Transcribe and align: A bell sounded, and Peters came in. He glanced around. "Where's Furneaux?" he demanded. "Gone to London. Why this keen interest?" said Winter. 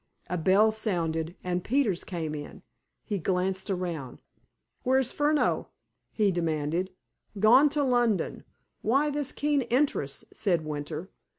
A 0.31 0.35
bell 0.39 0.71
sounded, 0.71 1.35
and 1.43 1.63
Peters 1.63 2.03
came 2.03 2.33
in. 2.33 2.63
He 3.03 3.19
glanced 3.19 3.69
around. 3.69 4.23
"Where's 4.81 5.11
Furneaux?" 5.11 5.67
he 6.11 6.31
demanded. 6.31 6.89
"Gone 7.39 7.69
to 7.69 7.83
London. 7.83 8.43
Why 8.81 9.11
this 9.11 9.31
keen 9.31 9.61
interest?" 9.61 10.33
said 10.33 10.65
Winter. 10.65 11.11